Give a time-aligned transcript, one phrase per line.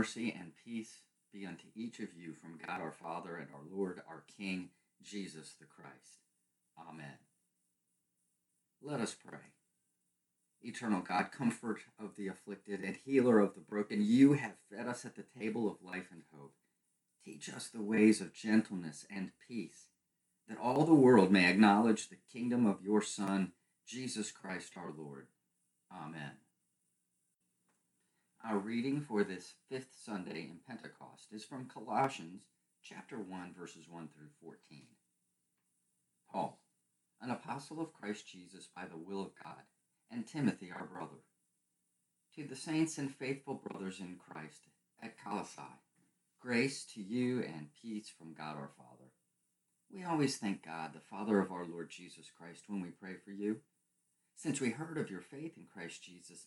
[0.00, 4.00] Mercy, and peace be unto each of you from God our Father and our Lord,
[4.08, 4.70] our King,
[5.02, 6.24] Jesus the Christ.
[6.88, 7.18] Amen.
[8.80, 9.52] Let us pray.
[10.62, 15.04] Eternal God, comfort of the afflicted and healer of the broken, you have fed us
[15.04, 16.54] at the table of life and hope.
[17.22, 19.88] Teach us the ways of gentleness and peace,
[20.48, 23.52] that all the world may acknowledge the kingdom of your Son,
[23.86, 25.26] Jesus Christ our Lord.
[25.92, 26.38] Amen.
[28.42, 32.40] Our reading for this fifth Sunday in Pentecost is from Colossians
[32.82, 34.82] chapter 1 verses 1 through 14.
[36.32, 36.58] Paul,
[37.20, 39.62] an apostle of Christ Jesus by the will of God,
[40.10, 41.20] and Timothy our brother,
[42.34, 44.68] to the saints and faithful brothers in Christ
[45.02, 45.60] at Colossae,
[46.40, 49.10] grace to you and peace from God our Father.
[49.92, 53.32] We always thank God, the Father of our Lord Jesus Christ, when we pray for
[53.32, 53.58] you,
[54.34, 56.46] since we heard of your faith in Christ Jesus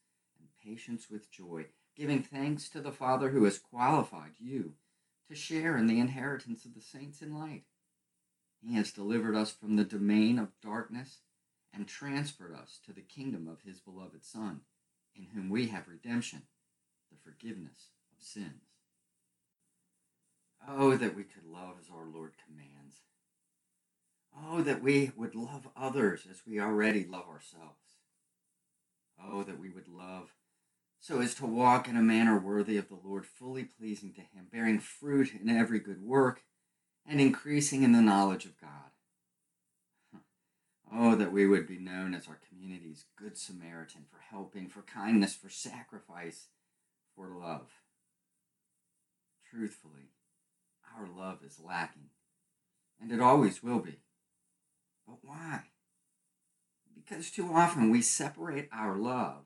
[0.63, 4.73] patience with joy, giving thanks to the Father who has qualified you
[5.27, 7.63] to share in the inheritance of the saints in light.
[8.61, 11.19] He has delivered us from the domain of darkness
[11.73, 14.61] and transferred us to the kingdom of his beloved Son,
[15.15, 16.43] in whom we have redemption,
[17.11, 18.71] the forgiveness of sins.
[20.67, 22.97] Oh, that we could love as our Lord commands.
[24.37, 27.97] Oh, that we would love others as we already love ourselves.
[29.23, 30.33] Oh, that we would love
[31.01, 34.45] so as to walk in a manner worthy of the Lord, fully pleasing to Him,
[34.51, 36.43] bearing fruit in every good work,
[37.07, 38.91] and increasing in the knowledge of God.
[40.93, 45.33] Oh, that we would be known as our community's Good Samaritan for helping, for kindness,
[45.33, 46.47] for sacrifice,
[47.15, 47.69] for love.
[49.49, 50.11] Truthfully,
[50.95, 52.09] our love is lacking,
[53.01, 54.01] and it always will be.
[55.07, 55.61] But why?
[56.93, 59.45] Because too often we separate our love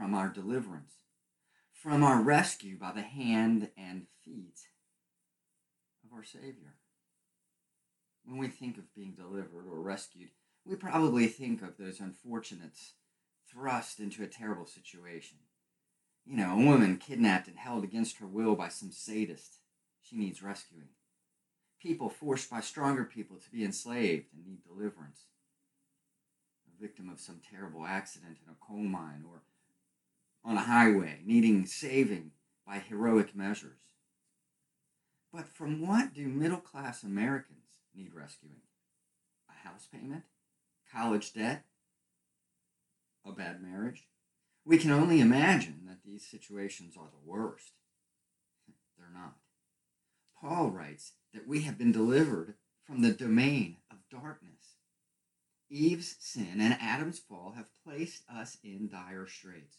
[0.00, 0.94] from our deliverance,
[1.74, 4.58] from our rescue by the hand and feet
[6.02, 6.76] of our Savior.
[8.24, 10.30] When we think of being delivered or rescued,
[10.64, 12.94] we probably think of those unfortunates
[13.52, 15.36] thrust into a terrible situation.
[16.24, 19.58] You know, a woman kidnapped and held against her will by some sadist.
[20.00, 20.88] She needs rescuing.
[21.78, 25.26] People forced by stronger people to be enslaved and need deliverance.
[26.66, 29.42] A victim of some terrible accident in a coal mine or
[30.44, 32.32] on a highway, needing saving
[32.66, 33.78] by heroic measures.
[35.32, 38.62] But from what do middle class Americans need rescuing?
[39.48, 40.24] A house payment?
[40.92, 41.64] College debt?
[43.24, 44.08] A bad marriage?
[44.64, 47.72] We can only imagine that these situations are the worst.
[48.98, 49.36] They're not.
[50.40, 52.54] Paul writes that we have been delivered
[52.84, 54.60] from the domain of darkness
[55.70, 59.78] Eve's sin and Adam's fall have placed us in dire straits.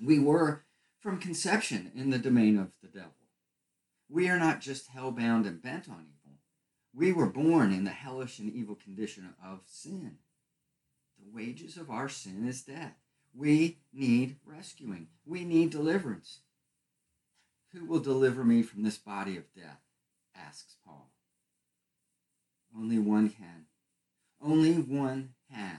[0.00, 0.64] We were,
[1.00, 3.12] from conception, in the domain of the devil.
[4.08, 6.38] We are not just hell-bound and bent on evil.
[6.92, 10.18] We were born in the hellish and evil condition of sin.
[11.18, 12.94] The wages of our sin is death.
[13.34, 15.08] We need rescuing.
[15.26, 16.40] We need deliverance.
[17.72, 19.80] Who will deliver me from this body of death?
[20.36, 21.10] asks Paul.
[22.76, 23.66] Only one can.
[24.40, 25.78] Only one has.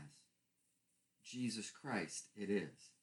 [1.23, 2.94] Jesus Christ it is.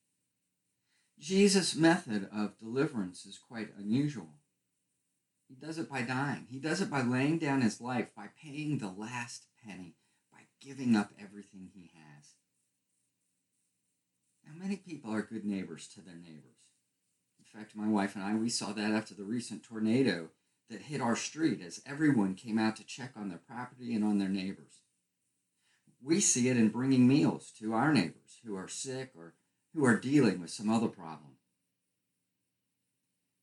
[1.18, 4.34] Jesus' method of deliverance is quite unusual.
[5.48, 6.46] He does it by dying.
[6.50, 9.96] He does it by laying down his life, by paying the last penny,
[10.32, 12.28] by giving up everything he has.
[14.44, 16.56] Now, many people are good neighbors to their neighbors.
[17.38, 20.30] In fact, my wife and I, we saw that after the recent tornado
[20.70, 24.18] that hit our street as everyone came out to check on their property and on
[24.18, 24.80] their neighbors.
[26.02, 29.34] We see it in bringing meals to our neighbors who are sick or
[29.74, 31.36] who are dealing with some other problem.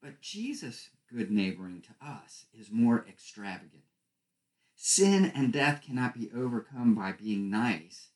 [0.01, 3.83] But Jesus' good neighboring to us is more extravagant.
[4.75, 8.09] Sin and death cannot be overcome by being nice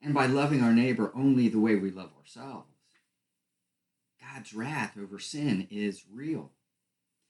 [0.00, 2.68] and by loving our neighbor only the way we love ourselves.
[4.20, 6.52] God's wrath over sin is real.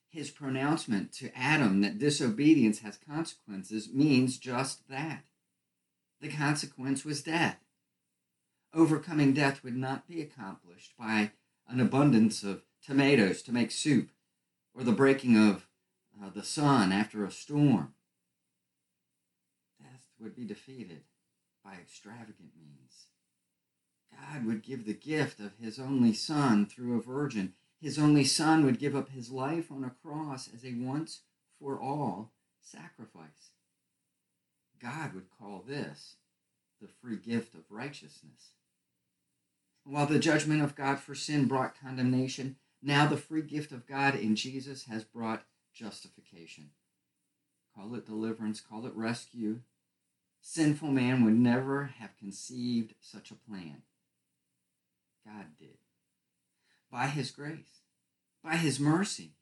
[0.09, 5.25] His pronouncement to Adam that disobedience has consequences means just that.
[6.21, 7.59] The consequence was death.
[8.75, 11.33] Overcoming death would not be accomplished by
[11.69, 14.11] an abundance of tomatoes to make soup
[14.75, 15.67] or the breaking of
[16.23, 17.95] uh, the sun after a storm.
[19.79, 21.03] Death would be defeated
[21.65, 23.07] by extravagant means.
[24.11, 27.55] God would give the gift of his only Son through a virgin.
[27.81, 31.21] His only Son would give up his life on a cross as a once
[31.59, 33.51] for all sacrifice.
[34.81, 36.17] God would call this
[36.81, 38.55] the free gift of righteousness.
[39.85, 44.15] While the judgment of God for sin brought condemnation, now the free gift of God
[44.15, 45.45] in Jesus has brought
[45.75, 46.71] justification.
[47.75, 49.61] Call it deliverance, call it rescue.
[50.41, 53.83] Sinful man would never have conceived such a plan.
[55.27, 55.79] God did.
[56.91, 57.83] By his grace,
[58.43, 59.33] by his mercy,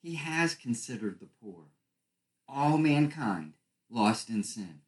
[0.00, 1.64] he has considered the poor,
[2.48, 3.54] all mankind
[3.90, 4.80] lost in sin,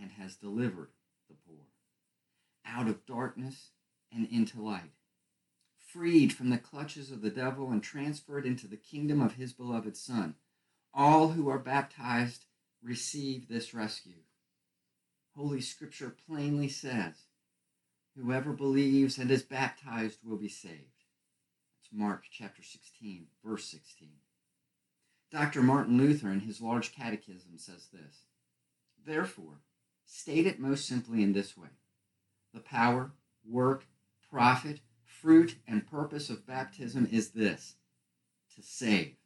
[0.00, 0.90] and has delivered
[1.28, 1.66] the poor
[2.66, 3.70] out of darkness
[4.12, 4.92] and into light
[5.92, 9.96] freed from the clutches of the devil and transferred into the kingdom of his beloved
[9.96, 10.34] Son.
[10.94, 12.44] All who are baptized
[12.82, 14.22] receive this rescue.
[15.36, 17.24] Holy Scripture plainly says,
[18.16, 21.04] Whoever believes and is baptized will be saved.
[21.80, 24.08] It's Mark chapter 16, verse 16.
[25.30, 25.62] Dr.
[25.62, 28.24] Martin Luther, in his large catechism, says this
[29.04, 29.60] Therefore,
[30.04, 31.68] state it most simply in this way
[32.52, 33.12] the power,
[33.48, 33.84] work,
[34.30, 37.74] profit, fruit and purpose of baptism is this
[38.54, 39.16] to save.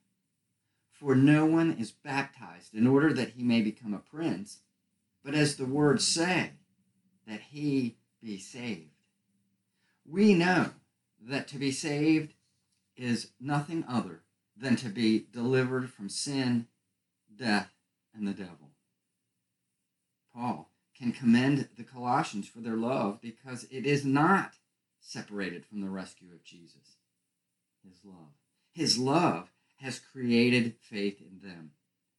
[0.93, 4.61] For no one is baptized in order that he may become a prince,
[5.25, 6.53] but as the words say,
[7.27, 8.91] that he be saved.
[10.07, 10.71] We know
[11.21, 12.35] that to be saved
[12.97, 14.23] is nothing other
[14.57, 16.67] than to be delivered from sin,
[17.35, 17.71] death,
[18.15, 18.71] and the devil.
[20.35, 24.55] Paul can commend the Colossians for their love because it is not
[25.05, 26.97] separated from the rescue of Jesus.
[27.87, 28.33] His love.
[28.73, 31.73] His love has created faith in them.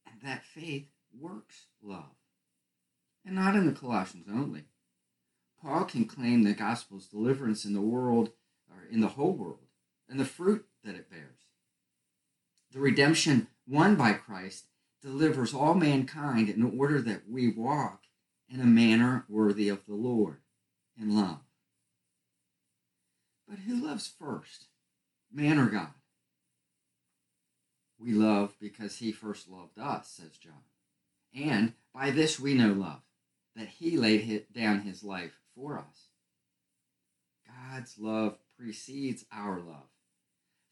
[0.06, 0.88] And that faith
[1.20, 2.16] works love.
[3.26, 4.66] And not in the Colossians only.
[5.62, 8.30] Paul can claim the gospel's deliverance in the world,
[8.70, 9.66] or in the whole world,
[10.08, 11.40] and the fruit that it bears.
[12.72, 14.66] The redemption won by Christ
[15.02, 18.02] delivers all mankind in order that we walk
[18.48, 20.38] in a manner worthy of the Lord
[21.00, 21.45] in love.
[23.48, 24.66] But who loves first,
[25.32, 25.94] man or God?
[28.00, 30.64] We love because he first loved us, says John.
[31.34, 33.02] And by this we know love,
[33.56, 36.08] that he laid down his life for us.
[37.48, 39.90] God's love precedes our love.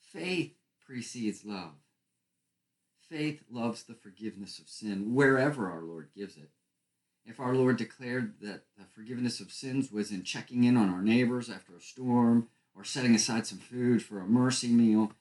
[0.01, 0.53] Faith
[0.85, 1.71] precedes love.
[3.09, 6.49] Faith loves the forgiveness of sin wherever our Lord gives it.
[7.25, 11.01] If our Lord declared that the forgiveness of sins was in checking in on our
[11.01, 15.11] neighbors after a storm or setting aside some food for a mercy meal,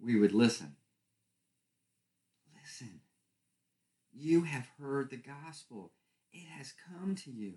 [0.00, 0.76] we would listen.
[2.54, 3.00] Listen.
[4.12, 5.92] You have heard the gospel,
[6.32, 7.54] it has come to you.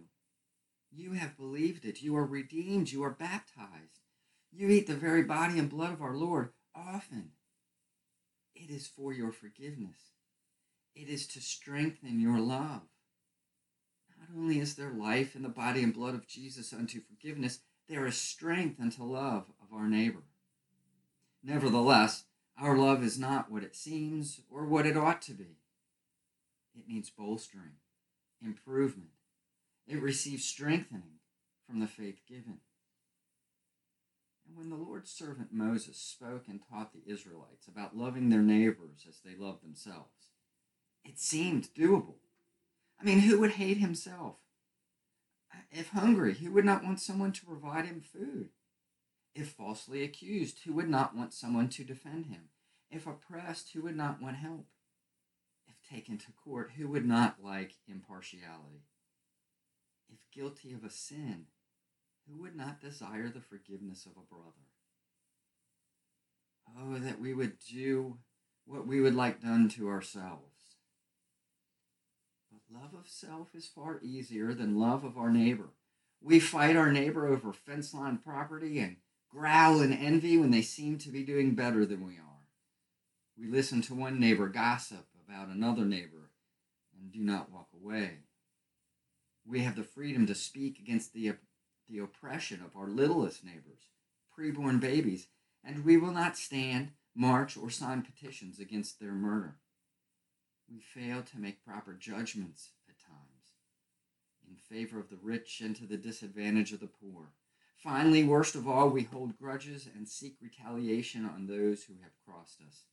[0.91, 2.01] You have believed it.
[2.01, 2.91] You are redeemed.
[2.91, 3.99] You are baptized.
[4.51, 7.31] You eat the very body and blood of our Lord often.
[8.53, 10.11] It is for your forgiveness.
[10.93, 12.81] It is to strengthen your love.
[14.19, 17.59] Not only is there life in the body and blood of Jesus unto forgiveness,
[17.91, 20.23] there is strength unto love of our neighbor.
[21.43, 22.23] Nevertheless,
[22.57, 25.57] our love is not what it seems or what it ought to be.
[26.73, 27.73] It needs bolstering,
[28.41, 29.09] improvement.
[29.85, 31.19] It receives strengthening
[31.67, 32.59] from the faith given.
[34.47, 39.05] And when the Lord's servant Moses spoke and taught the Israelites about loving their neighbors
[39.05, 40.29] as they love themselves,
[41.03, 42.15] it seemed doable.
[43.01, 44.35] I mean, who would hate himself?
[45.71, 48.49] If hungry, who would not want someone to provide him food?
[49.33, 52.49] If falsely accused, who would not want someone to defend him?
[52.89, 54.67] If oppressed, who would not want help?
[55.67, 58.83] If taken to court, who would not like impartiality?
[60.09, 61.45] If guilty of a sin,
[62.27, 64.67] who would not desire the forgiveness of a brother?
[66.77, 68.17] Oh, that we would do
[68.65, 70.60] what we would like done to ourselves.
[72.73, 75.71] Love of self is far easier than love of our neighbor.
[76.21, 78.97] We fight our neighbor over fence line property and
[79.29, 82.45] growl in envy when they seem to be doing better than we are.
[83.37, 86.31] We listen to one neighbor gossip about another neighbor
[86.97, 88.19] and do not walk away.
[89.45, 91.33] We have the freedom to speak against the
[91.89, 93.89] the oppression of our littlest neighbors,
[94.37, 95.27] preborn babies,
[95.61, 99.57] and we will not stand, march, or sign petitions against their murder.
[100.71, 103.53] We fail to make proper judgments at times
[104.47, 107.33] in favor of the rich and to the disadvantage of the poor.
[107.77, 112.61] Finally, worst of all, we hold grudges and seek retaliation on those who have crossed
[112.61, 112.83] us.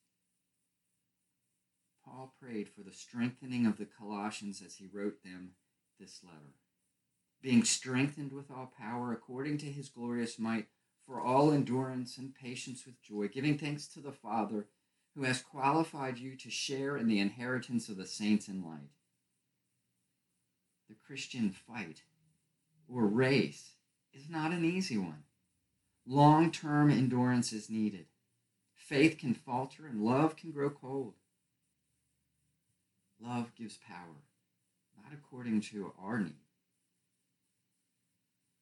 [2.04, 5.52] Paul prayed for the strengthening of the Colossians as he wrote them
[6.00, 6.54] this letter
[7.42, 10.66] being strengthened with all power according to his glorious might,
[11.06, 14.66] for all endurance and patience with joy, giving thanks to the Father
[15.18, 18.92] who has qualified you to share in the inheritance of the saints in light.
[20.88, 22.02] The Christian fight
[22.88, 23.72] or race
[24.14, 25.25] is not an easy one.
[26.06, 28.06] Long term endurance is needed.
[28.76, 31.14] Faith can falter and love can grow cold.
[33.20, 34.22] Love gives power,
[34.96, 36.46] not according to our need,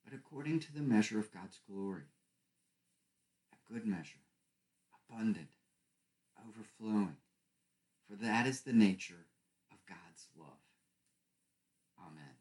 [0.02, 2.04] but according to the measure of God's glory.
[3.52, 4.24] A good measure,
[5.10, 5.48] abundant,
[6.48, 7.16] overflowing,
[8.08, 9.26] for that is the nature
[9.70, 10.58] of God's love.
[12.00, 12.36] Amen.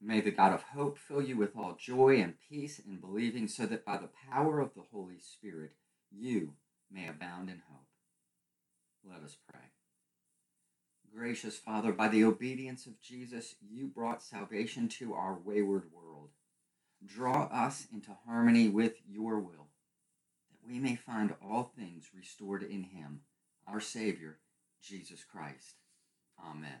[0.00, 3.66] May the God of hope fill you with all joy and peace in believing, so
[3.66, 5.72] that by the power of the Holy Spirit
[6.10, 6.54] you
[6.90, 7.86] may abound in hope.
[9.08, 9.60] Let us pray.
[11.14, 16.30] Gracious Father, by the obedience of Jesus, you brought salvation to our wayward world.
[17.06, 19.63] Draw us into harmony with your will,
[20.68, 23.20] we may find all things restored in him,
[23.68, 24.38] our Savior,
[24.82, 25.76] Jesus Christ.
[26.38, 26.80] Amen.